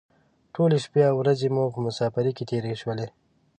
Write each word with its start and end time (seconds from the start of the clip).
ټولې 0.55 0.77
شپې 0.85 1.01
او 1.09 1.15
ورځې 1.21 1.47
مو 1.55 1.63
په 1.73 1.79
مسافرۍ 1.85 2.31
کې 2.37 2.47
تېرې 2.51 2.71
شولې. 2.81 3.07